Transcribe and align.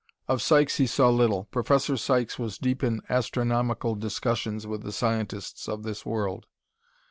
Of 0.27 0.41
Sykes 0.41 0.77
he 0.77 0.87
saw 0.87 1.09
little; 1.11 1.43
Professor 1.51 1.95
Sykes 1.95 2.39
was 2.39 2.57
deep 2.57 2.83
in 2.83 3.03
astronomical 3.07 3.93
discussions 3.93 4.65
with 4.65 4.81
the 4.81 4.91
scientists 4.91 5.69
of 5.69 5.83
this 5.83 6.07
world. 6.07 6.47